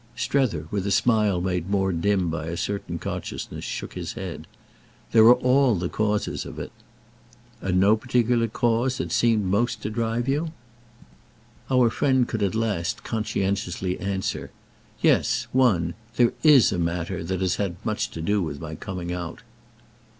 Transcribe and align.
Strether, 0.15 0.65
with 0.71 0.87
a 0.87 0.91
smile 0.91 1.39
made 1.41 1.69
more 1.69 1.91
dim 1.93 2.31
by 2.31 2.47
a 2.47 2.57
certain 2.57 2.97
consciousness, 2.97 3.63
shook 3.63 3.93
his 3.93 4.13
head. 4.13 4.47
"There 5.11 5.25
are 5.25 5.35
all 5.35 5.75
the 5.75 5.89
causes 5.89 6.43
of 6.43 6.57
it!" 6.57 6.71
"And 7.61 7.79
no 7.79 7.95
particular 7.95 8.47
cause 8.47 8.97
that 8.97 9.11
seemed 9.11 9.45
most 9.45 9.83
to 9.83 9.91
drive 9.91 10.27
you?" 10.27 10.53
Our 11.69 11.91
friend 11.91 12.27
could 12.27 12.41
at 12.41 12.55
last 12.55 13.03
conscientiously 13.03 13.99
answer. 13.99 14.49
"Yes. 15.03 15.45
One. 15.51 15.93
There 16.15 16.33
is 16.41 16.71
a 16.71 16.79
matter 16.79 17.23
that 17.23 17.41
has 17.41 17.57
had 17.57 17.75
much 17.85 18.09
to 18.09 18.23
do 18.23 18.41
with 18.41 18.59
my 18.59 18.73
coming 18.73 19.13
out." 19.13 19.43